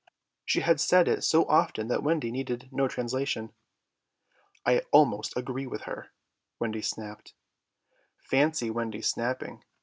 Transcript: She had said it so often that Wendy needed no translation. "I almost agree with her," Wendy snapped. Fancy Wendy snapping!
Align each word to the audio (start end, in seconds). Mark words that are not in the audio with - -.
She 0.47 0.61
had 0.61 0.79
said 0.81 1.07
it 1.07 1.23
so 1.23 1.45
often 1.45 1.87
that 1.89 2.01
Wendy 2.01 2.31
needed 2.31 2.69
no 2.71 2.87
translation. 2.87 3.53
"I 4.65 4.79
almost 4.91 5.37
agree 5.37 5.67
with 5.67 5.83
her," 5.83 6.11
Wendy 6.57 6.81
snapped. 6.81 7.35
Fancy 8.17 8.71
Wendy 8.71 9.03
snapping! 9.03 9.63